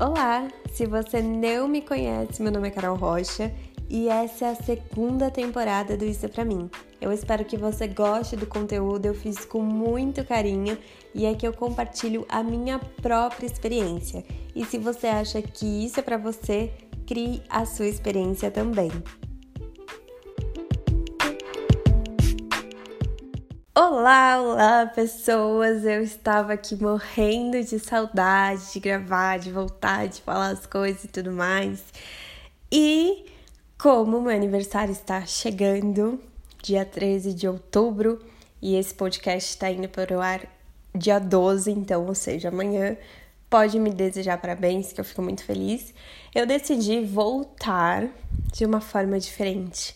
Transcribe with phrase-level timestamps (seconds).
[0.00, 0.46] Olá!
[0.72, 3.52] Se você não me conhece, meu nome é Carol Rocha
[3.90, 6.70] e essa é a segunda temporada do Isso é Pra Mim.
[7.00, 10.78] Eu espero que você goste do conteúdo, eu fiz com muito carinho
[11.12, 14.24] e é que eu compartilho a minha própria experiência.
[14.54, 16.72] E se você acha que isso é para você,
[17.04, 18.92] crie a sua experiência também.
[23.80, 25.84] Olá, olá pessoas!
[25.84, 31.06] Eu estava aqui morrendo de saudade de gravar, de voltar, de falar as coisas e
[31.06, 31.84] tudo mais.
[32.72, 33.24] E
[33.80, 36.20] como meu aniversário está chegando,
[36.60, 38.18] dia 13 de outubro,
[38.60, 40.40] e esse podcast está indo para o ar
[40.92, 42.96] dia 12, então, ou seja, amanhã,
[43.48, 45.94] pode me desejar parabéns, que eu fico muito feliz.
[46.34, 48.08] Eu decidi voltar
[48.52, 49.94] de uma forma diferente.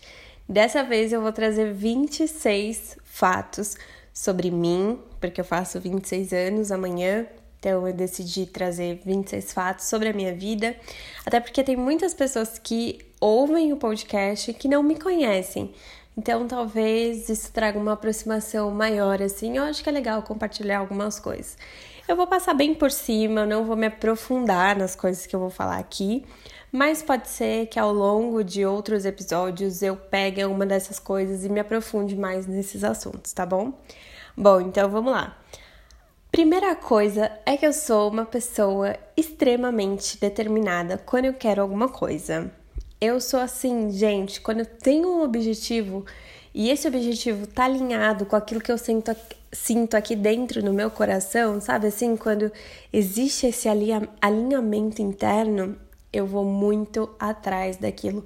[0.53, 3.75] Dessa vez eu vou trazer 26 fatos
[4.13, 7.27] sobre mim, porque eu faço 26 anos amanhã,
[7.59, 10.77] então eu decidi trazer 26 fatos sobre a minha vida,
[11.25, 15.73] até porque tem muitas pessoas que ouvem o podcast que não me conhecem.
[16.19, 19.57] Então talvez isso traga uma aproximação maior assim.
[19.57, 21.57] Eu acho que é legal compartilhar algumas coisas.
[22.07, 25.49] Eu vou passar bem por cima, não vou me aprofundar nas coisas que eu vou
[25.49, 26.27] falar aqui,
[26.73, 31.51] mas pode ser que ao longo de outros episódios eu pegue uma dessas coisas e
[31.51, 33.75] me aprofunde mais nesses assuntos, tá bom?
[34.35, 35.37] Bom, então vamos lá.
[36.31, 42.51] Primeira coisa é que eu sou uma pessoa extremamente determinada quando eu quero alguma coisa.
[42.99, 46.07] Eu sou assim, gente, quando eu tenho um objetivo
[46.55, 49.15] e esse objetivo tá alinhado com aquilo que eu sinto,
[49.53, 52.51] sinto aqui dentro no meu coração, sabe assim, quando
[52.91, 55.77] existe esse alinhamento interno,
[56.13, 58.25] eu vou muito atrás daquilo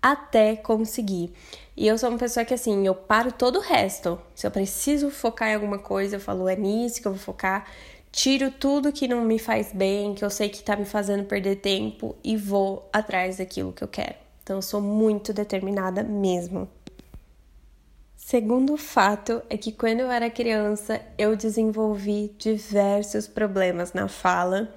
[0.00, 1.32] até conseguir.
[1.76, 4.18] E eu sou uma pessoa que assim, eu paro todo o resto.
[4.34, 7.66] Se eu preciso focar em alguma coisa, eu falo, é nisso que eu vou focar.
[8.12, 11.56] Tiro tudo que não me faz bem, que eu sei que tá me fazendo perder
[11.56, 14.14] tempo e vou atrás daquilo que eu quero.
[14.42, 16.68] Então eu sou muito determinada mesmo.
[18.16, 24.72] Segundo fato é que quando eu era criança, eu desenvolvi diversos problemas na fala,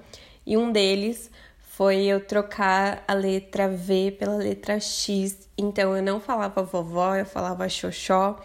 [0.46, 1.30] e um deles
[1.80, 5.48] foi eu trocar a letra V pela letra X.
[5.56, 8.38] Então eu não falava vovó, eu falava xoxó.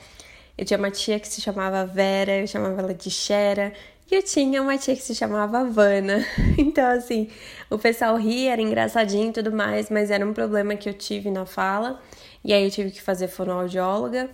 [0.58, 3.74] Eu tinha uma tia que se chamava Vera, eu chamava ela de Xera.
[4.10, 6.26] E eu tinha uma tia que se chamava Havana.
[6.58, 7.28] Então, assim,
[7.70, 11.30] o pessoal ria, era engraçadinho e tudo mais, mas era um problema que eu tive
[11.30, 12.02] na fala.
[12.42, 14.30] E aí eu tive que fazer fonoaudióloga.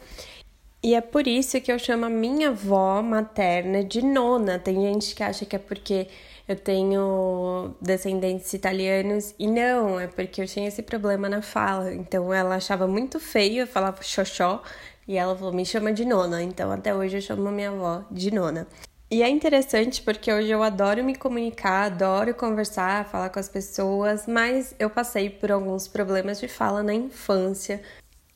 [0.83, 4.59] E é por isso que eu chamo a minha avó materna de nona.
[4.59, 6.07] Tem gente que acha que é porque
[6.47, 11.93] eu tenho descendentes italianos e não, é porque eu tinha esse problema na fala.
[11.93, 14.61] Então ela achava muito feio, eu falava xoxó
[15.07, 16.41] e ela falou: me chama de nona.
[16.43, 18.67] Então até hoje eu chamo minha avó de nona.
[19.09, 24.25] E é interessante porque hoje eu adoro me comunicar, adoro conversar, falar com as pessoas,
[24.25, 27.81] mas eu passei por alguns problemas de fala na infância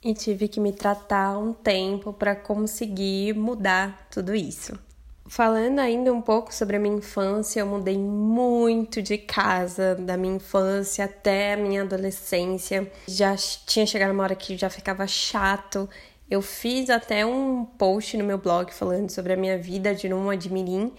[0.03, 4.77] e tive que me tratar um tempo para conseguir mudar tudo isso.
[5.27, 10.35] Falando ainda um pouco sobre a minha infância, eu mudei muito de casa, da minha
[10.35, 12.91] infância até a minha adolescência.
[13.07, 15.89] Já tinha chegado uma hora que já ficava chato.
[16.29, 20.37] Eu fiz até um post no meu blog falando sobre a minha vida de Numa
[20.37, 20.93] de Mirim.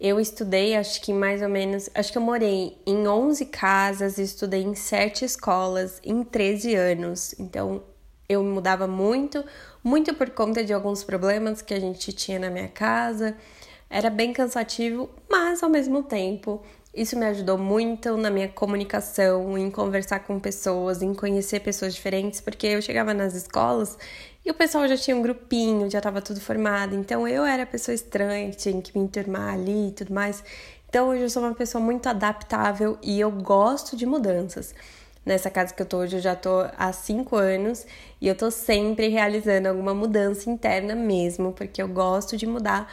[0.00, 4.62] Eu estudei, acho que mais ou menos, acho que eu morei em 11 casas, estudei
[4.62, 7.34] em 7 escolas em 13 anos.
[7.38, 7.82] Então,
[8.30, 9.44] eu mudava muito,
[9.82, 13.36] muito por conta de alguns problemas que a gente tinha na minha casa.
[13.90, 16.62] Era bem cansativo, mas ao mesmo tempo
[16.94, 22.40] isso me ajudou muito na minha comunicação, em conversar com pessoas, em conhecer pessoas diferentes,
[22.40, 23.98] porque eu chegava nas escolas
[24.44, 27.66] e o pessoal já tinha um grupinho, já estava tudo formado, então eu era a
[27.66, 30.42] pessoa estranha que tinha que me enturmar ali e tudo mais.
[30.88, 34.72] Então hoje eu sou uma pessoa muito adaptável e eu gosto de mudanças.
[35.24, 37.86] Nessa casa que eu tô hoje, eu já tô há cinco anos
[38.20, 42.90] e eu tô sempre realizando alguma mudança interna mesmo, porque eu gosto de mudar,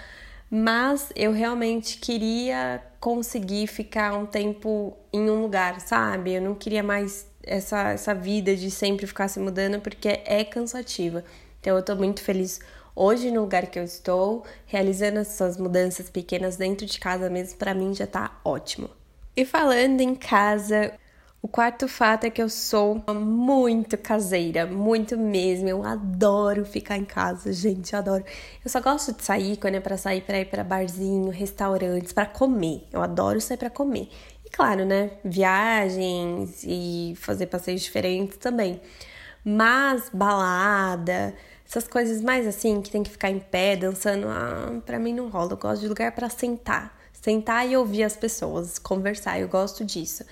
[0.50, 6.34] mas eu realmente queria conseguir ficar um tempo em um lugar, sabe?
[6.34, 11.24] Eu não queria mais essa, essa vida de sempre ficar se mudando, porque é cansativa.
[11.62, 12.60] Então eu tô muito feliz
[12.94, 17.74] hoje no lugar que eu estou, realizando essas mudanças pequenas dentro de casa mesmo, para
[17.74, 18.90] mim já tá ótimo.
[19.36, 20.94] E falando em casa,
[21.42, 25.70] o quarto fato é que eu sou muito caseira, muito mesmo.
[25.70, 28.24] Eu adoro ficar em casa, gente, adoro.
[28.64, 32.26] Eu só gosto de sair quando é para sair para ir para barzinho, restaurantes, para
[32.26, 32.88] comer.
[32.92, 34.10] Eu adoro sair para comer.
[34.44, 38.82] E claro, né, viagens e fazer passeios diferentes também.
[39.46, 41.36] Mas balada,
[41.66, 45.30] essas coisas mais assim que tem que ficar em pé dançando, ah, para mim não
[45.30, 45.52] rola.
[45.54, 46.98] Eu gosto de lugar para sentar
[47.28, 50.24] sentar e ouvir as pessoas, conversar, eu gosto disso.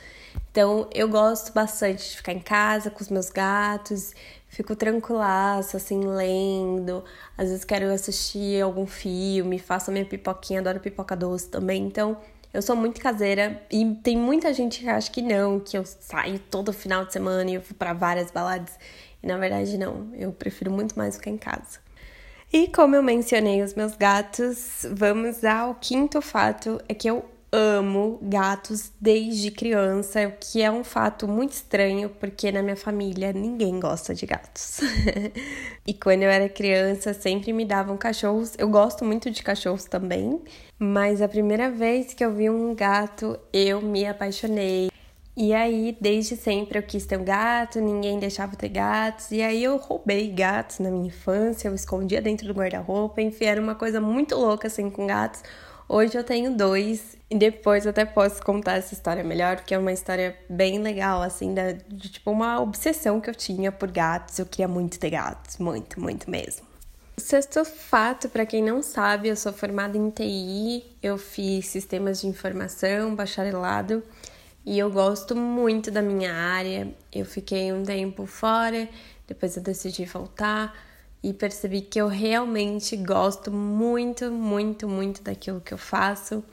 [0.55, 4.13] Então, eu gosto bastante de ficar em casa com os meus gatos,
[4.47, 7.03] fico tranquilaça, assim, lendo.
[7.37, 11.85] Às vezes quero assistir algum filme, faço minha pipoquinha, adoro pipoca doce também.
[11.85, 12.15] Então,
[12.53, 16.39] eu sou muito caseira e tem muita gente que acha que não, que eu saio
[16.39, 18.79] todo final de semana e eu vou para várias baladas.
[19.21, 20.09] E na verdade, não.
[20.13, 21.79] Eu prefiro muito mais ficar em casa.
[22.53, 28.19] E como eu mencionei os meus gatos, vamos ao quinto fato: é que eu amo
[28.21, 33.79] gatos desde criança, o que é um fato muito estranho, porque na minha família ninguém
[33.79, 34.81] gosta de gatos.
[35.87, 38.53] e quando eu era criança, sempre me davam cachorros.
[38.57, 40.41] Eu gosto muito de cachorros também,
[40.77, 44.91] mas a primeira vez que eu vi um gato, eu me apaixonei.
[45.37, 49.61] E aí, desde sempre eu quis ter um gato, ninguém deixava ter gatos, e aí
[49.63, 53.99] eu roubei gatos na minha infância, eu escondia dentro do guarda-roupa, enfim, era uma coisa
[53.99, 55.43] muito louca assim com gatos.
[55.87, 59.93] Hoje eu tenho dois e depois até posso contar essa história melhor, porque é uma
[59.93, 64.39] história bem legal, assim, da, de tipo uma obsessão que eu tinha por gatos.
[64.39, 66.65] Eu queria muito ter gatos, muito, muito mesmo.
[67.15, 72.19] O sexto fato, para quem não sabe, eu sou formada em TI, eu fiz sistemas
[72.19, 74.03] de informação, bacharelado,
[74.65, 76.91] e eu gosto muito da minha área.
[77.13, 78.89] Eu fiquei um tempo fora,
[79.27, 80.73] depois eu decidi voltar
[81.25, 86.43] e percebi que eu realmente gosto muito, muito, muito daquilo que eu faço.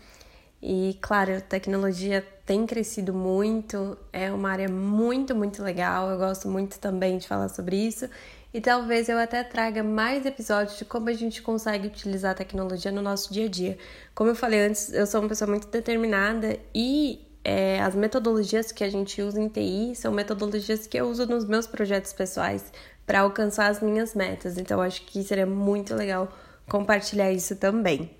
[0.62, 6.08] E claro, tecnologia tem crescido muito, é uma área muito, muito legal.
[6.08, 8.08] Eu gosto muito também de falar sobre isso.
[8.54, 12.90] E talvez eu até traga mais episódios de como a gente consegue utilizar a tecnologia
[12.90, 13.76] no nosso dia a dia.
[14.14, 18.84] Como eu falei antes, eu sou uma pessoa muito determinada e é, as metodologias que
[18.84, 22.72] a gente usa em TI são metodologias que eu uso nos meus projetos pessoais
[23.06, 24.58] para alcançar as minhas metas.
[24.58, 26.28] Então acho que seria muito legal
[26.68, 28.10] compartilhar isso também.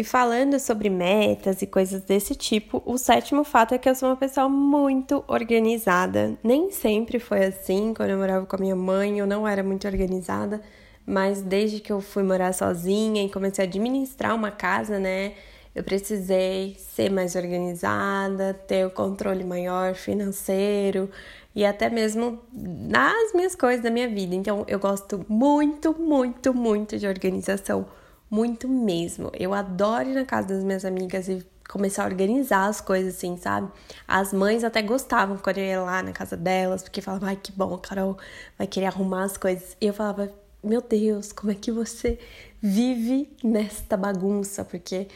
[0.00, 4.08] E falando sobre metas e coisas desse tipo, o sétimo fato é que eu sou
[4.08, 6.38] uma pessoa muito organizada.
[6.42, 9.86] Nem sempre foi assim, quando eu morava com a minha mãe, eu não era muito
[9.86, 10.62] organizada,
[11.04, 15.34] mas desde que eu fui morar sozinha e comecei a administrar uma casa, né,
[15.74, 21.10] eu precisei ser mais organizada, ter o controle maior financeiro,
[21.54, 24.34] e até mesmo nas minhas coisas da minha vida.
[24.34, 27.86] Então, eu gosto muito, muito, muito de organização,
[28.30, 29.30] muito mesmo.
[29.38, 33.36] Eu adoro ir na casa das minhas amigas e começar a organizar as coisas assim,
[33.36, 33.70] sabe?
[34.06, 37.52] As mães até gostavam quando eu ia lá na casa delas, porque falavam, ai que
[37.52, 38.18] bom, a Carol
[38.58, 39.76] vai querer arrumar as coisas.
[39.80, 40.32] E eu falava,
[40.62, 42.18] meu Deus, como é que você
[42.60, 44.64] vive nesta bagunça?
[44.64, 45.08] Porque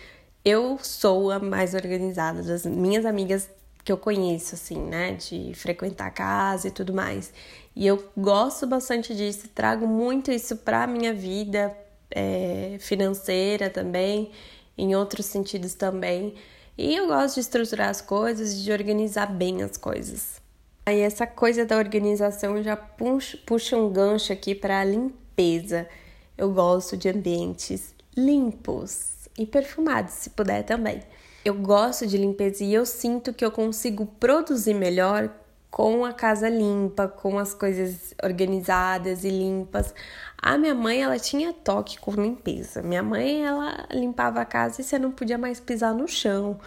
[0.45, 3.49] eu sou a mais organizada das minhas amigas
[3.85, 5.13] que eu conheço, assim, né?
[5.13, 7.33] De frequentar a casa e tudo mais.
[7.77, 11.77] E eu gosto bastante disso, trago muito isso pra minha vida
[12.11, 14.31] é, financeira também,
[14.79, 16.35] em outros sentidos também.
[16.79, 20.41] E eu gosto de estruturar as coisas de organizar bem as coisas.
[20.87, 25.89] Aí essa coisa da organização já puxa, puxa um gancho aqui para a limpeza.
[26.37, 31.03] Eu gosto de ambientes limpos e perfumados, se puder também.
[31.44, 35.29] Eu gosto de limpeza e eu sinto que eu consigo produzir melhor
[35.70, 39.93] com a casa limpa, com as coisas organizadas e limpas.
[40.38, 42.81] A minha mãe, ela tinha toque com limpeza.
[42.81, 46.58] Minha mãe, ela limpava a casa e você não podia mais pisar no chão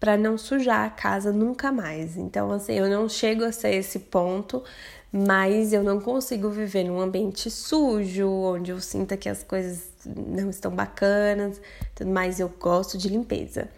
[0.00, 2.16] para não sujar a casa nunca mais.
[2.16, 4.64] Então, assim, eu não chego a ser esse ponto,
[5.12, 10.50] mas eu não consigo viver num ambiente sujo, onde eu sinta que as coisas não
[10.50, 11.60] estão bacanas,
[11.94, 12.40] tudo mais.
[12.40, 13.68] Eu gosto de limpeza.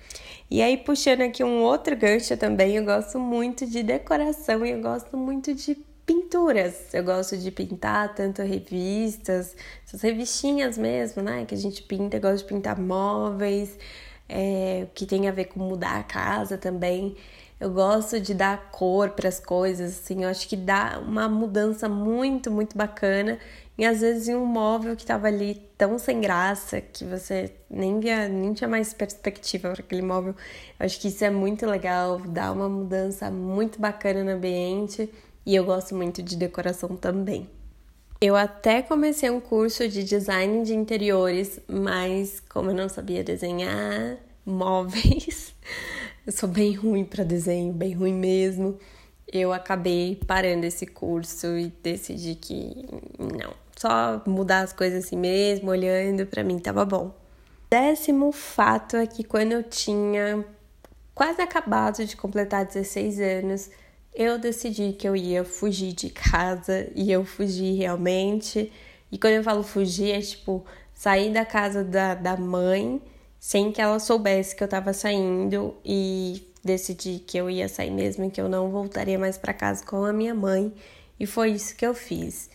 [0.51, 4.81] E aí, puxando aqui um outro gancho também, eu gosto muito de decoração e eu
[4.81, 5.75] gosto muito de
[6.07, 6.95] pinturas.
[6.95, 11.45] Eu gosto de pintar tanto revistas, essas revistinhas mesmo, né?
[11.45, 13.77] Que a gente pinta, eu gosto de pintar móveis,
[14.29, 17.17] é, que tem a ver com mudar a casa também.
[17.59, 21.89] Eu gosto de dar cor para as coisas, assim, eu acho que dá uma mudança
[21.89, 23.39] muito, muito bacana
[23.79, 28.01] e às vezes em um móvel que estava ali tão sem graça que você nem
[28.01, 30.35] via, nem tinha mais perspectiva para aquele móvel.
[30.79, 35.11] Eu acho que isso é muito legal, dá uma mudança muito bacana no ambiente
[35.45, 37.49] e eu gosto muito de decoração também.
[38.19, 44.17] Eu até comecei um curso de design de interiores, mas como eu não sabia desenhar
[44.45, 45.55] móveis,
[46.27, 48.79] eu sou bem ruim para desenho, bem ruim mesmo.
[49.31, 52.87] Eu acabei parando esse curso e decidi que
[53.19, 57.15] não, só mudar as coisas assim mesmo, olhando, para mim tava bom.
[57.71, 60.45] Décimo fato é que quando eu tinha
[61.15, 63.71] quase acabado de completar 16 anos,
[64.15, 68.73] eu decidi que eu ia fugir de casa e eu fugi realmente.
[69.13, 70.65] E quando eu falo fugir, é tipo
[70.95, 73.01] sair da casa da, da mãe,
[73.39, 78.25] sem que ela soubesse que eu tava saindo e decidi que eu ia sair mesmo
[78.25, 80.73] e que eu não voltaria mais para casa com a minha mãe.
[81.21, 82.49] E foi isso que eu fiz.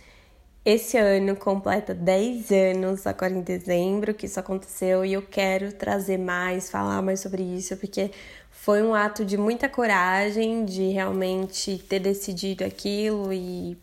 [0.63, 6.19] Esse ano completa 10 anos, agora em dezembro, que isso aconteceu, e eu quero trazer
[6.19, 8.11] mais, falar mais sobre isso, porque
[8.51, 13.75] foi um ato de muita coragem, de realmente ter decidido aquilo e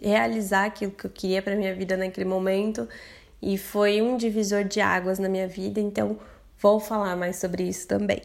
[0.00, 2.88] realizar aquilo que eu queria para minha vida naquele momento,
[3.42, 6.16] e foi um divisor de águas na minha vida, então
[6.60, 8.22] vou falar mais sobre isso também.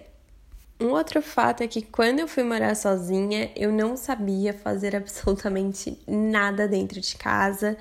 [0.80, 5.98] Um outro fato é que quando eu fui morar sozinha, eu não sabia fazer absolutamente
[6.06, 7.78] nada dentro de casa,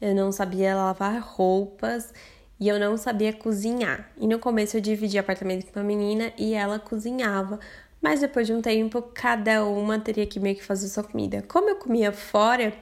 [0.00, 2.12] eu não sabia lavar roupas
[2.60, 4.10] e eu não sabia cozinhar.
[4.16, 7.58] E no começo eu dividi apartamento com uma menina e ela cozinhava,
[8.00, 11.42] mas depois de um tempo cada uma teria que meio que fazer sua comida.
[11.48, 12.72] Como eu comia fora,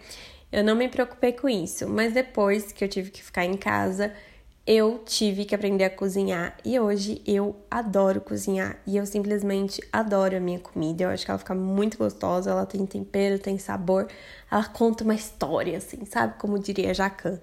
[0.53, 4.13] eu não me preocupei com isso, mas depois que eu tive que ficar em casa,
[4.67, 10.37] eu tive que aprender a cozinhar e hoje eu adoro cozinhar e eu simplesmente adoro
[10.37, 11.05] a minha comida.
[11.05, 14.09] Eu acho que ela fica muito gostosa, ela tem tempero, tem sabor,
[14.51, 16.39] ela conta uma história, assim, sabe?
[16.39, 17.39] Como diria Jacan.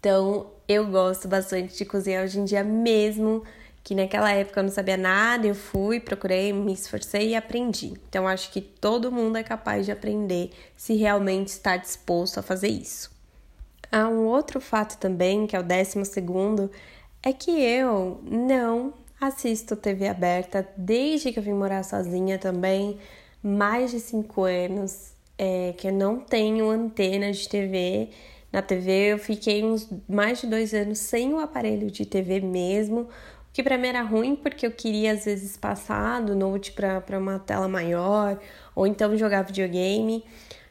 [0.00, 3.44] Então eu gosto bastante de cozinhar hoje em dia, mesmo
[3.82, 7.92] que naquela época eu não sabia nada, eu fui, procurei, me esforcei e aprendi.
[8.08, 12.68] Então acho que todo mundo é capaz de aprender se realmente está disposto a fazer
[12.68, 13.13] isso.
[13.94, 16.68] Há um outro fato também, que é o décimo segundo,
[17.22, 22.98] é que eu não assisto TV aberta desde que eu vim morar sozinha também,
[23.40, 28.08] mais de cinco anos, é, que eu não tenho antena de TV.
[28.52, 33.02] Na TV eu fiquei uns mais de dois anos sem o aparelho de TV mesmo,
[33.02, 33.08] o
[33.52, 37.38] que para mim era ruim porque eu queria às vezes passar do note para uma
[37.38, 38.40] tela maior,
[38.74, 40.24] ou então jogar videogame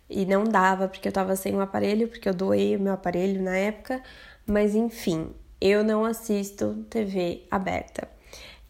[0.10, 3.42] e não dava porque eu tava sem um aparelho, porque eu doei o meu aparelho
[3.42, 4.02] na época,
[4.46, 8.08] mas enfim, eu não assisto TV aberta.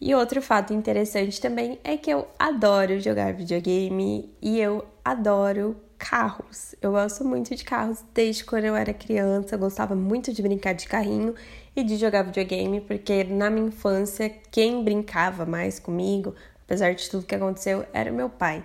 [0.00, 6.74] E outro fato interessante também é que eu adoro jogar videogame e eu adoro carros.
[6.82, 10.74] Eu gosto muito de carros desde quando eu era criança, eu gostava muito de brincar
[10.74, 11.34] de carrinho
[11.74, 17.26] e de jogar videogame, porque na minha infância quem brincava mais comigo, apesar de tudo
[17.26, 18.62] que aconteceu, era meu pai.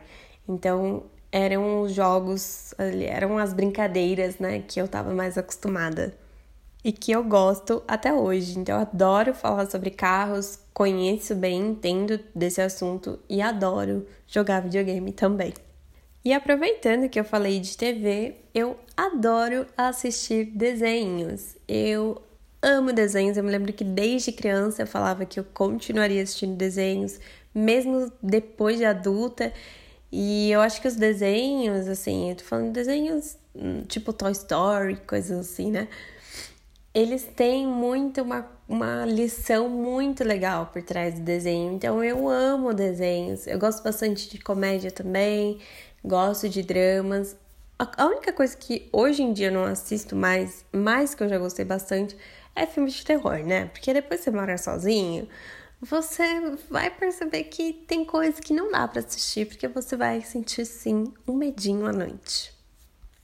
[0.47, 6.13] Então eram os jogos, eram as brincadeiras, né, que eu tava mais acostumada
[6.83, 8.57] e que eu gosto até hoje.
[8.57, 15.11] Então eu adoro falar sobre carros, conheço bem, entendo desse assunto e adoro jogar videogame
[15.11, 15.53] também.
[16.23, 21.55] E aproveitando que eu falei de TV, eu adoro assistir desenhos.
[21.67, 22.21] Eu
[22.61, 23.37] amo desenhos.
[23.37, 27.19] Eu me lembro que desde criança eu falava que eu continuaria assistindo desenhos,
[27.53, 29.53] mesmo depois de adulta.
[30.11, 34.31] E eu acho que os desenhos, assim, eu tô falando de desenhos hum, tipo Toy
[34.31, 35.87] Story, coisas assim, né?
[36.93, 41.73] Eles têm muito uma, uma lição muito legal por trás do desenho.
[41.73, 43.45] Então eu amo desenhos.
[43.45, 45.59] Eu gosto bastante de comédia também,
[46.03, 47.37] gosto de dramas.
[47.77, 51.37] A única coisa que hoje em dia eu não assisto mais, mais que eu já
[51.37, 52.17] gostei bastante,
[52.55, 53.67] é filme de terror, né?
[53.67, 55.29] Porque depois você mora sozinho,
[55.81, 60.65] você vai perceber que tem coisas que não dá para assistir, porque você vai sentir
[60.65, 62.53] sim um medinho à noite.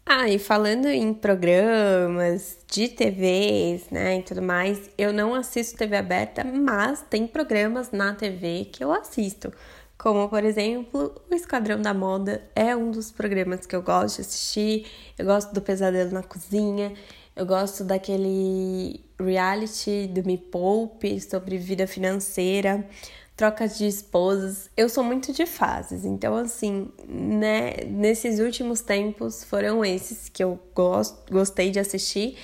[0.06, 5.98] Ah, e falando em programas de TVs, né, e tudo mais, eu não assisto TV
[5.98, 9.52] aberta, mas tem programas na TV que eu assisto.
[9.98, 14.22] Como, por exemplo, o Esquadrão da Moda é um dos programas que eu gosto de
[14.22, 14.86] assistir.
[15.18, 16.94] Eu gosto do Pesadelo na Cozinha.
[17.36, 22.88] Eu gosto daquele reality do Me Poupe sobre vida financeira,
[23.36, 24.70] trocas de esposas.
[24.77, 30.58] Eu sou muito de fases, então assim, né, nesses últimos tempos foram esses que eu
[30.74, 32.38] gosto, gostei de assistir.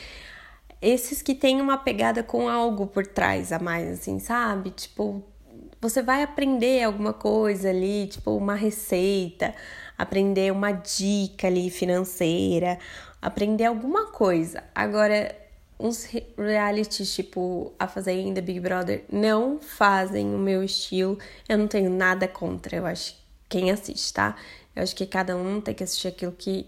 [0.82, 4.72] Esses que têm uma pegada com algo por trás a mais, assim, sabe?
[4.72, 5.24] Tipo,
[5.80, 9.54] você vai aprender alguma coisa ali, tipo uma receita,
[9.98, 12.78] aprender uma dica ali financeira,
[13.22, 14.64] aprender alguma coisa.
[14.74, 15.36] Agora,
[15.80, 21.18] uns realities tipo A Fazenda, Big Brother, não fazem o meu estilo.
[21.48, 23.16] Eu não tenho nada contra, eu acho,
[23.50, 24.36] quem assiste, tá?
[24.76, 26.66] Eu acho que cada um tem que assistir aquilo que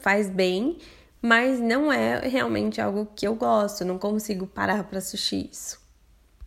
[0.00, 0.78] faz bem,
[1.22, 5.80] mas não é realmente algo que eu gosto, não consigo parar para assistir isso.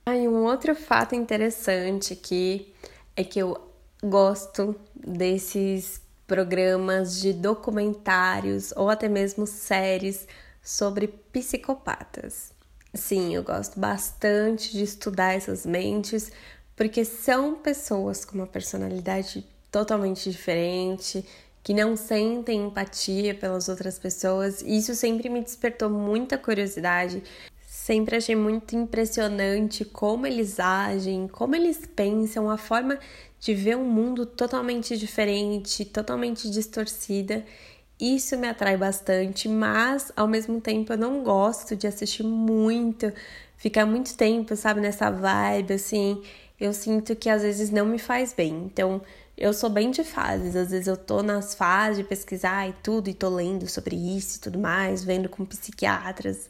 [0.05, 2.73] Ah, um outro fato interessante aqui
[3.15, 3.59] é que eu
[4.03, 10.27] gosto desses programas de documentários ou até mesmo séries
[10.61, 12.51] sobre psicopatas.
[12.93, 16.31] Sim, eu gosto bastante de estudar essas mentes,
[16.75, 21.23] porque são pessoas com uma personalidade totalmente diferente,
[21.63, 27.23] que não sentem empatia pelas outras pessoas, e isso sempre me despertou muita curiosidade.
[27.67, 32.99] Sempre achei muito impressionante como eles agem, como eles pensam, a forma
[33.39, 37.45] de ver um mundo totalmente diferente, totalmente distorcida.
[37.99, 43.11] Isso me atrai bastante, mas ao mesmo tempo eu não gosto de assistir muito,
[43.57, 46.21] ficar muito tempo, sabe, nessa vibe assim.
[46.59, 48.53] Eu sinto que às vezes não me faz bem.
[48.65, 49.01] Então,
[49.37, 50.55] eu sou bem de fases.
[50.55, 54.37] Às vezes eu tô nas fases de pesquisar e tudo, e tô lendo sobre isso
[54.37, 56.49] e tudo mais, vendo com psiquiatras,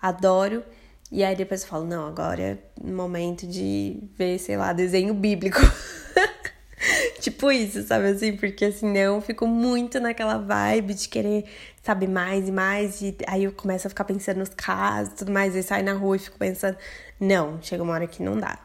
[0.00, 0.62] adoro.
[1.10, 5.58] E aí depois eu falo, não, agora é momento de ver, sei lá, desenho bíblico.
[7.20, 8.36] tipo isso, sabe assim?
[8.36, 11.44] Porque senão eu fico muito naquela vibe de querer
[11.82, 13.00] saber mais e mais.
[13.00, 15.56] E aí eu começo a ficar pensando nos casos e tudo mais.
[15.56, 16.76] E saio na rua e fico pensando,
[17.18, 18.58] não, chega uma hora que não dá.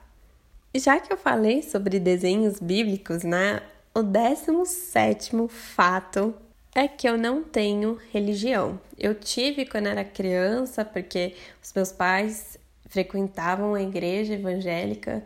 [0.75, 3.61] Já que eu falei sobre desenhos bíblicos, né?
[3.95, 6.33] O 17 fato
[6.75, 8.79] é que eu não tenho religião.
[8.97, 15.23] Eu tive quando era criança, porque os meus pais frequentavam a igreja evangélica.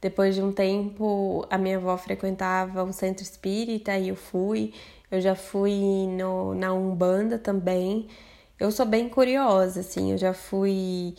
[0.00, 4.72] Depois de um tempo, a minha avó frequentava o centro espírita e eu fui.
[5.10, 8.08] Eu já fui no, na Umbanda também.
[8.58, 11.14] Eu sou bem curiosa, assim, eu já fui,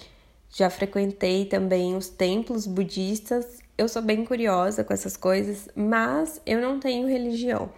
[0.49, 6.61] já frequentei também os templos budistas eu sou bem curiosa com essas coisas, mas eu
[6.61, 7.71] não tenho religião.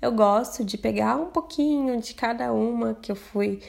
[0.00, 3.62] Eu gosto de pegar um pouquinho de cada uma que eu fui,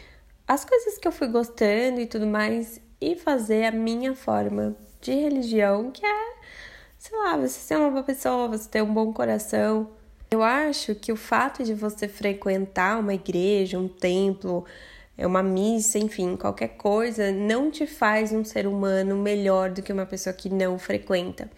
[0.47, 5.13] as coisas que eu fui gostando e tudo mais, e fazer a minha forma de
[5.13, 6.35] religião, que é,
[6.97, 9.89] sei lá, você ser uma boa pessoa, você ter um bom coração.
[10.29, 14.65] Eu acho que o fato de você frequentar uma igreja, um templo,
[15.17, 20.05] uma missa, enfim, qualquer coisa, não te faz um ser humano melhor do que uma
[20.05, 21.49] pessoa que não frequenta.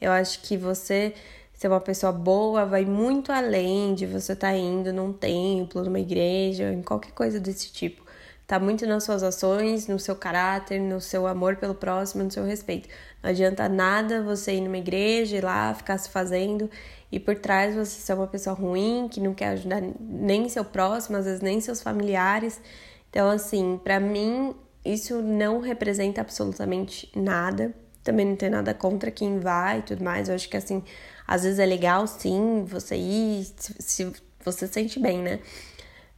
[0.00, 1.14] Eu acho que você
[1.54, 6.00] ser uma pessoa boa vai muito além de você estar tá indo num templo, numa
[6.00, 8.04] igreja, em qualquer coisa desse tipo.
[8.46, 12.44] Tá muito nas suas ações, no seu caráter, no seu amor pelo próximo, no seu
[12.44, 12.88] respeito.
[13.22, 16.68] Não adianta nada você ir numa igreja e lá ficar se fazendo
[17.10, 21.16] e por trás você ser uma pessoa ruim, que não quer ajudar nem seu próximo,
[21.16, 22.60] às vezes nem seus familiares.
[23.08, 27.72] Então, assim, para mim, isso não representa absolutamente nada.
[28.02, 30.28] Também não tem nada contra quem vai e tudo mais.
[30.28, 30.82] Eu acho que assim,
[31.26, 33.46] às vezes é legal sim você ir,
[33.78, 34.12] se
[34.44, 35.40] você sente bem, né?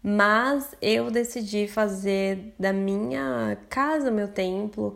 [0.02, 4.94] Mas eu decidi fazer da minha casa meu templo.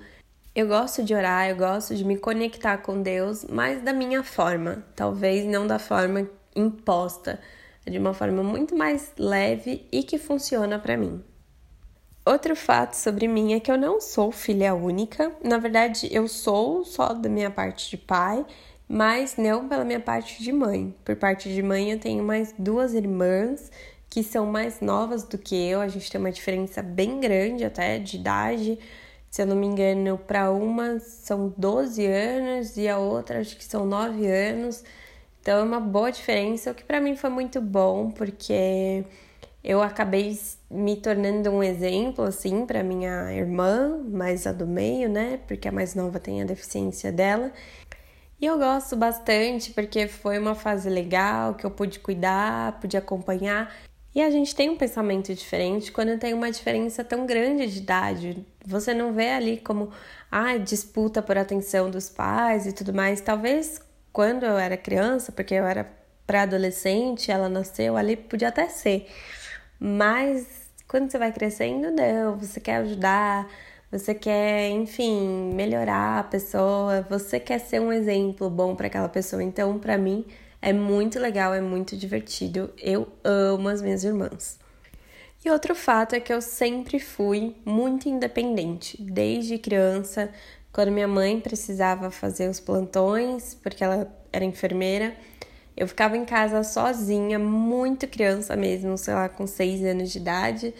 [0.55, 4.85] Eu gosto de orar, eu gosto de me conectar com Deus, mas da minha forma,
[4.95, 7.41] talvez não da forma imposta,
[7.85, 11.23] de uma forma muito mais leve e que funciona para mim.
[12.25, 15.33] Outro fato sobre mim é que eu não sou filha única.
[15.43, 18.45] Na verdade, eu sou só da minha parte de pai,
[18.93, 20.93] mas não pela minha parte de mãe.
[21.05, 23.71] Por parte de mãe, eu tenho mais duas irmãs
[24.11, 25.81] que são mais novas do que eu.
[25.81, 28.81] A gente tem uma diferença bem grande até de idade.
[29.31, 33.65] Se eu não me engano, para uma são 12 anos e a outra acho que
[33.65, 34.83] são 9 anos.
[35.41, 39.05] Então é uma boa diferença, o que para mim foi muito bom, porque
[39.63, 40.37] eu acabei
[40.69, 45.39] me tornando um exemplo assim para minha irmã, mais a do meio, né?
[45.47, 47.53] Porque a mais nova tem a deficiência dela.
[48.41, 53.75] E eu gosto bastante porque foi uma fase legal que eu pude cuidar, pude acompanhar.
[54.15, 58.47] E a gente tem um pensamento diferente quando tem uma diferença tão grande de idade.
[58.65, 59.91] Você não vê ali como
[60.31, 63.21] ah, disputa por atenção dos pais e tudo mais.
[63.21, 63.81] Talvez
[64.13, 65.89] quando eu era criança, porque eu era
[66.27, 69.07] pré-adolescente, ela nasceu ali, podia até ser.
[69.79, 73.49] Mas quando você vai crescendo, não, você quer ajudar,
[73.91, 79.43] você quer, enfim, melhorar a pessoa, você quer ser um exemplo bom para aquela pessoa.
[79.43, 80.25] Então, para mim,
[80.63, 82.73] é muito legal, é muito divertido.
[82.79, 84.59] Eu amo as minhas irmãs.
[85.45, 90.31] E outro fato é que eu sempre fui muito independente, desde criança,
[90.73, 95.17] quando minha mãe precisava fazer os plantões, porque ela era enfermeira,
[95.77, 100.75] eu ficava em casa sozinha, muito criança mesmo, sei lá, com seis anos de idade.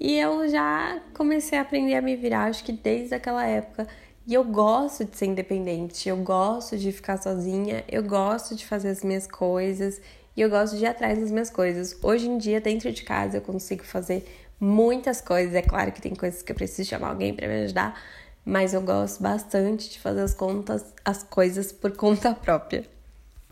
[0.00, 3.86] E eu já comecei a aprender a me virar, acho que desde aquela época.
[4.26, 8.90] E eu gosto de ser independente, eu gosto de ficar sozinha, eu gosto de fazer
[8.90, 10.00] as minhas coisas
[10.36, 11.98] e eu gosto de ir atrás das minhas coisas.
[12.02, 14.24] Hoje em dia, dentro de casa, eu consigo fazer
[14.60, 15.54] muitas coisas.
[15.54, 18.00] É claro que tem coisas que eu preciso chamar alguém para me ajudar,
[18.44, 22.97] mas eu gosto bastante de fazer as contas, as coisas por conta própria.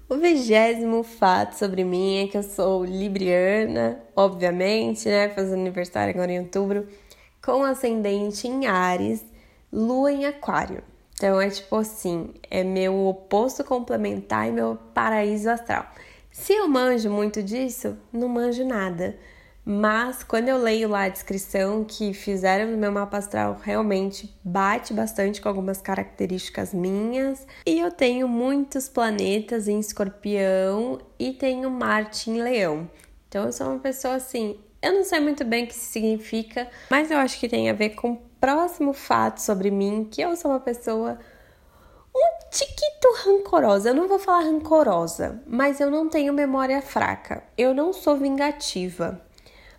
[0.08, 5.28] O vigésimo fato sobre mim é que eu sou libriana, obviamente, né?
[5.30, 6.86] Fazendo aniversário agora em outubro,
[7.44, 9.26] com ascendente em Ares,
[9.72, 10.84] lua em Aquário.
[11.14, 15.90] Então é tipo assim, é meu oposto complementar e meu paraíso astral.
[16.30, 19.18] Se eu manjo muito disso, não manjo nada.
[19.68, 24.94] Mas quando eu leio lá a descrição que fizeram no meu mapa astral, realmente bate
[24.94, 27.44] bastante com algumas características minhas.
[27.66, 32.88] E eu tenho muitos planetas em escorpião e tenho Marte em leão.
[33.28, 36.70] Então eu sou uma pessoa assim, eu não sei muito bem o que isso significa,
[36.88, 40.36] mas eu acho que tem a ver com o próximo fato sobre mim, que eu
[40.36, 41.18] sou uma pessoa
[42.14, 43.90] um tiquito rancorosa.
[43.90, 47.42] Eu não vou falar rancorosa, mas eu não tenho memória fraca.
[47.58, 49.25] Eu não sou vingativa.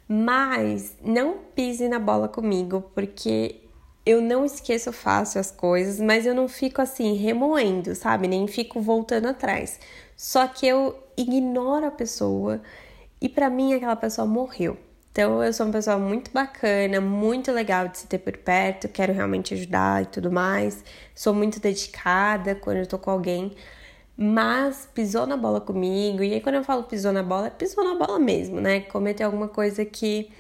[0.07, 3.61] Mas não pise na bola comigo, porque
[4.05, 8.27] eu não esqueço fácil as coisas, mas eu não fico assim remoendo, sabe?
[8.27, 9.79] Nem fico voltando atrás.
[10.15, 12.61] Só que eu ignoro a pessoa
[13.21, 14.77] e para mim aquela pessoa morreu.
[15.11, 19.11] Então eu sou uma pessoa muito bacana, muito legal de se ter por perto, quero
[19.11, 20.83] realmente ajudar e tudo mais.
[21.15, 23.55] Sou muito dedicada quando eu tô com alguém,
[24.17, 26.23] mas pisou na bola comigo.
[26.23, 28.81] E aí quando eu falo pisou na bola, é pisou na bola mesmo, né?
[28.81, 30.31] Cometeu alguma coisa que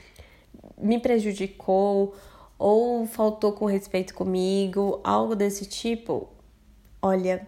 [0.77, 2.15] me prejudicou
[2.57, 6.27] ou faltou com respeito comigo, algo desse tipo.
[7.01, 7.47] Olha,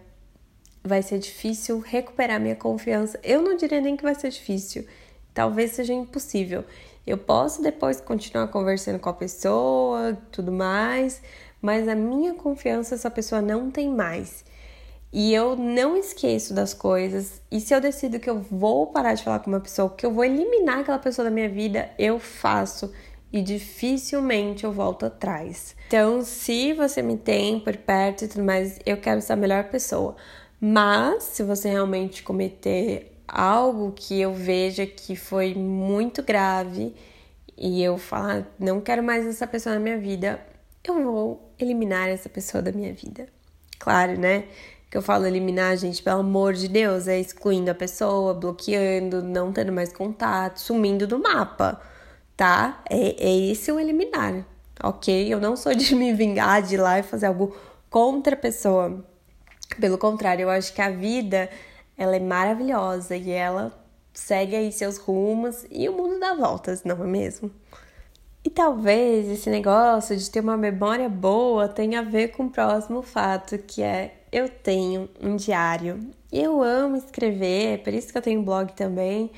[0.84, 3.18] vai ser difícil recuperar minha confiança.
[3.24, 4.86] Eu não diria nem que vai ser difícil.
[5.34, 6.64] Talvez seja impossível.
[7.06, 11.20] Eu posso depois continuar conversando com a pessoa, tudo mais,
[11.60, 14.44] mas a minha confiança essa pessoa não tem mais.
[15.12, 17.42] E eu não esqueço das coisas.
[17.50, 20.12] E se eu decido que eu vou parar de falar com uma pessoa, que eu
[20.12, 22.92] vou eliminar aquela pessoa da minha vida, eu faço
[23.32, 25.74] e dificilmente eu volto atrás.
[25.86, 29.64] Então, se você me tem por perto e tudo mais, eu quero ser a melhor
[29.64, 30.16] pessoa.
[30.60, 36.94] Mas se você realmente cometer algo que eu veja que foi muito grave
[37.56, 40.40] e eu falar, não quero mais essa pessoa na minha vida,
[40.84, 43.26] eu vou eliminar essa pessoa da minha vida.
[43.78, 44.44] Claro, né?
[44.90, 49.52] Que eu falo eliminar, gente, pelo amor de Deus, é excluindo a pessoa, bloqueando, não
[49.52, 51.80] tendo mais contato, sumindo do mapa,
[52.36, 52.82] tá?
[52.90, 54.44] É, é esse o eliminar,
[54.82, 55.32] ok?
[55.32, 57.56] Eu não sou de me vingar, de ir lá e fazer algo
[57.88, 59.04] contra a pessoa.
[59.80, 61.48] Pelo contrário, eu acho que a vida
[61.96, 63.72] ela é maravilhosa e ela
[64.12, 67.50] segue aí seus rumos e o mundo dá voltas, não é mesmo?
[68.42, 73.02] E talvez esse negócio de ter uma memória boa tenha a ver com o próximo
[73.02, 76.00] fato, que é eu tenho um diário.
[76.32, 79.30] Eu amo escrever, é por isso que eu tenho um blog também.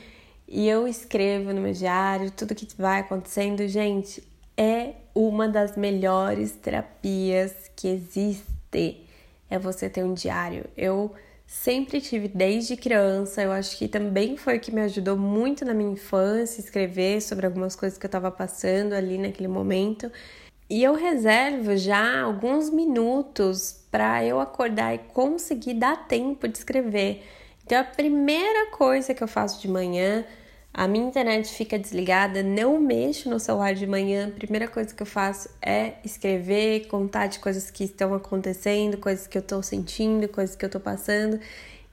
[0.47, 3.67] E eu escrevo no meu diário tudo que vai acontecendo.
[3.67, 4.23] Gente,
[4.57, 9.07] é uma das melhores terapias que existe.
[9.51, 10.65] É você ter um diário.
[10.77, 11.13] Eu
[11.53, 15.75] Sempre tive desde criança, eu acho que também foi o que me ajudou muito na
[15.75, 20.11] minha infância, escrever sobre algumas coisas que eu estava passando ali naquele momento.
[20.69, 27.23] E eu reservo já alguns minutos para eu acordar e conseguir dar tempo de escrever.
[27.65, 30.25] Então, a primeira coisa que eu faço de manhã
[30.75, 34.31] a minha internet fica desligada, não mexo no celular de manhã.
[34.31, 39.37] Primeira coisa que eu faço é escrever, contar de coisas que estão acontecendo, coisas que
[39.37, 41.39] eu tô sentindo, coisas que eu tô passando.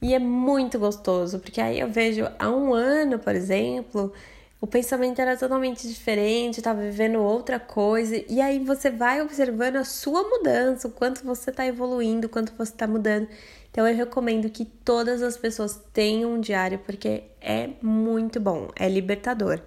[0.01, 4.13] E é muito gostoso, porque aí eu vejo há um ano, por exemplo,
[4.61, 9.83] o pensamento era totalmente diferente, estava vivendo outra coisa, e aí você vai observando a
[9.83, 13.27] sua mudança, o quanto você está evoluindo, o quanto você está mudando.
[13.71, 18.89] Então eu recomendo que todas as pessoas tenham um diário porque é muito bom, é
[18.89, 19.61] libertador.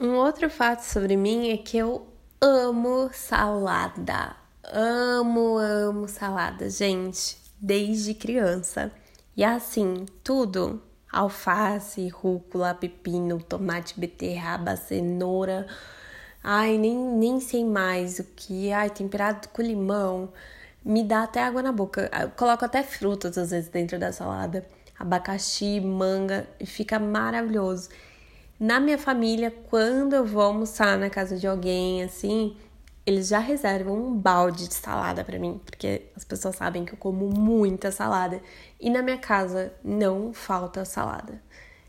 [0.00, 2.06] Um outro fato sobre mim é que eu
[2.40, 4.34] amo salada.
[4.64, 8.90] Amo, amo salada, gente, desde criança.
[9.36, 15.66] E assim, tudo: alface, rúcula, pepino, tomate, beterraba, cenoura.
[16.42, 18.72] Ai, nem, nem sei mais o que.
[18.72, 20.32] Ai, temperado com limão
[20.84, 22.10] me dá até água na boca.
[22.20, 24.66] Eu coloco até frutas às vezes dentro da salada,
[24.98, 27.88] abacaxi, manga, e fica maravilhoso.
[28.60, 32.56] Na minha família, quando eu vou almoçar na casa de alguém assim,
[33.06, 36.98] eles já reservam um balde de salada para mim, porque as pessoas sabem que eu
[36.98, 38.40] como muita salada.
[38.80, 41.42] E na minha casa não falta salada.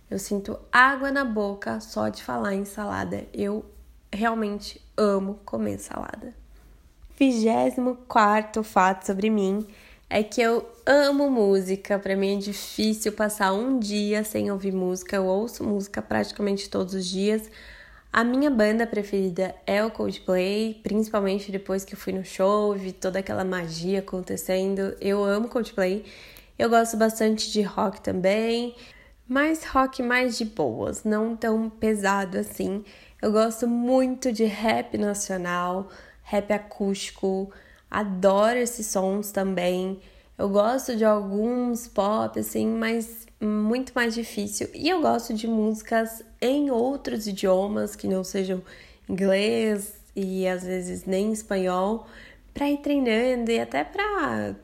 [0.10, 3.26] Eu sinto água na boca só de falar em salada.
[3.34, 3.66] Eu
[4.12, 6.34] realmente amo comer salada.
[7.18, 9.66] 24 fato sobre mim
[10.10, 11.98] é que eu amo música.
[11.98, 15.16] Para mim é difícil passar um dia sem ouvir música.
[15.16, 17.50] Eu ouço música praticamente todos os dias.
[18.12, 22.94] A minha banda preferida é o Coldplay, principalmente depois que eu fui no show, vi
[22.94, 24.96] toda aquela magia acontecendo.
[25.02, 26.06] Eu amo Coldplay.
[26.58, 28.74] Eu gosto bastante de rock também,
[29.28, 32.86] mas rock mais de boas, não tão pesado assim.
[33.22, 35.90] Eu gosto muito de rap nacional
[36.26, 37.52] rap acústico,
[37.90, 40.00] adoro esses sons também.
[40.38, 44.70] Eu gosto de alguns pop, assim, mas muito mais difícil.
[44.74, 48.62] E eu gosto de músicas em outros idiomas que não sejam
[49.08, 52.08] inglês e às vezes nem espanhol,
[52.54, 54.56] para ir treinando e até para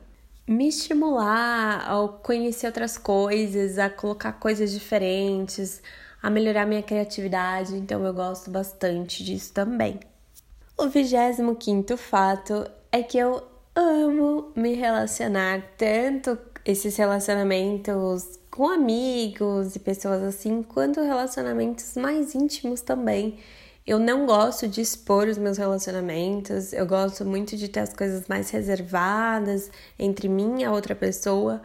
[0.46, 5.80] me estimular a conhecer outras coisas, a colocar coisas diferentes,
[6.22, 7.74] a melhorar minha criatividade.
[7.76, 10.00] Então eu gosto bastante disso também.
[10.82, 13.40] O 25 fato é que eu
[13.72, 22.80] amo me relacionar tanto esses relacionamentos com amigos e pessoas assim, quanto relacionamentos mais íntimos
[22.80, 23.38] também.
[23.86, 28.26] Eu não gosto de expor os meus relacionamentos, eu gosto muito de ter as coisas
[28.26, 31.62] mais reservadas entre mim e a outra pessoa,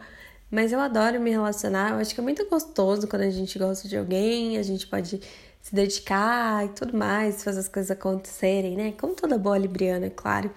[0.48, 1.90] mas eu adoro me relacionar.
[1.90, 5.20] Eu acho que é muito gostoso quando a gente gosta de alguém, a gente pode
[5.68, 8.94] se dedicar e tudo mais, fazer as coisas acontecerem, né?
[8.98, 10.50] Como toda boa libriana, é claro.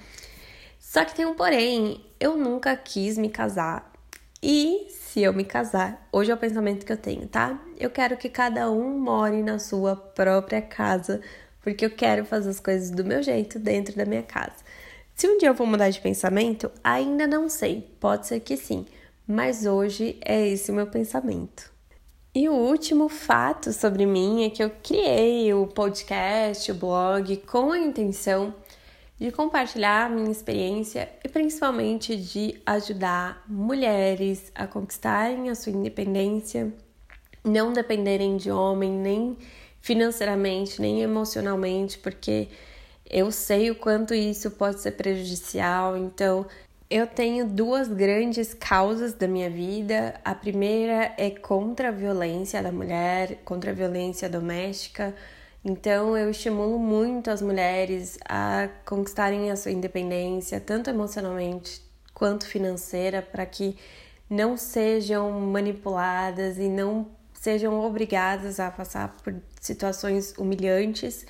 [0.79, 3.91] Só que tem um porém, eu nunca quis me casar.
[4.41, 7.61] E se eu me casar, hoje é o pensamento que eu tenho, tá?
[7.77, 11.21] Eu quero que cada um more na sua própria casa
[11.61, 14.55] porque eu quero fazer as coisas do meu jeito dentro da minha casa.
[15.13, 18.85] Se um dia eu vou mudar de pensamento, ainda não sei, pode ser que sim,
[19.27, 21.70] mas hoje é esse o meu pensamento.
[22.33, 27.73] E o último fato sobre mim é que eu criei o podcast, o blog, com
[27.73, 28.55] a intenção
[29.19, 36.73] de compartilhar minha experiência e principalmente de ajudar mulheres a conquistarem a sua independência,
[37.43, 39.37] não dependerem de homem nem
[39.81, 42.47] financeiramente, nem emocionalmente, porque
[43.09, 45.97] eu sei o quanto isso pode ser prejudicial.
[45.97, 46.45] Então,
[46.91, 50.19] eu tenho duas grandes causas da minha vida.
[50.25, 55.15] A primeira é contra a violência da mulher, contra a violência doméstica.
[55.63, 61.81] Então, eu estimulo muito as mulheres a conquistarem a sua independência, tanto emocionalmente
[62.13, 63.77] quanto financeira, para que
[64.29, 71.25] não sejam manipuladas e não sejam obrigadas a passar por situações humilhantes.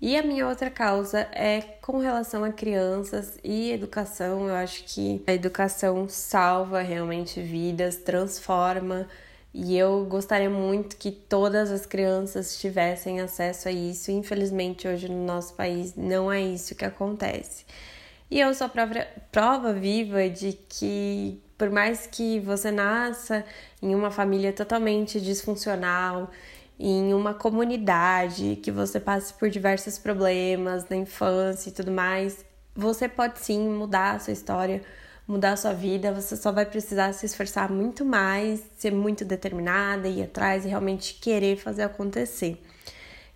[0.00, 4.48] E a minha outra causa é com relação a crianças e educação.
[4.48, 9.06] Eu acho que a educação salva realmente vidas, transforma.
[9.52, 14.10] E eu gostaria muito que todas as crianças tivessem acesso a isso.
[14.10, 17.66] Infelizmente, hoje no nosso país não é isso que acontece.
[18.30, 23.44] E eu sou a prova, prova viva de que por mais que você nasça
[23.82, 26.30] em uma família totalmente disfuncional,
[26.82, 32.42] em uma comunidade, que você passe por diversos problemas na infância e tudo mais,
[32.74, 34.82] você pode sim mudar a sua história,
[35.28, 36.10] mudar a sua vida.
[36.14, 41.14] Você só vai precisar se esforçar muito mais, ser muito determinada, ir atrás e realmente
[41.20, 42.58] querer fazer acontecer.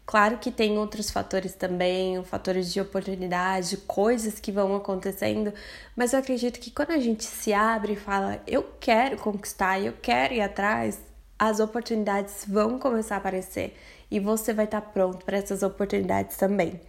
[0.06, 5.52] Claro que tem outros fatores também, fatores de oportunidade, coisas que vão acontecendo,
[5.94, 9.94] mas eu acredito que quando a gente se abre e fala, eu quero conquistar, eu
[10.00, 11.00] quero ir atrás,
[11.38, 13.76] as oportunidades vão começar a aparecer
[14.10, 16.80] e você vai estar pronto para essas oportunidades também.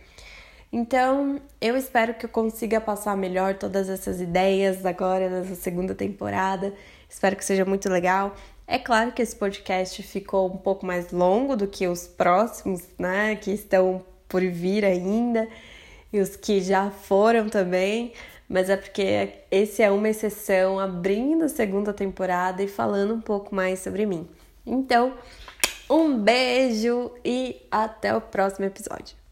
[0.72, 6.74] Então, eu espero que eu consiga passar melhor todas essas ideias agora nessa segunda temporada.
[7.10, 8.36] Espero que seja muito legal.
[8.68, 13.36] É claro que esse podcast ficou um pouco mais longo do que os próximos, né,
[13.36, 15.48] que estão por vir ainda,
[16.12, 18.12] e os que já foram também,
[18.48, 23.54] mas é porque esse é uma exceção abrindo a segunda temporada e falando um pouco
[23.54, 24.28] mais sobre mim.
[24.66, 25.14] Então,
[25.90, 29.25] um beijo e até o próximo episódio.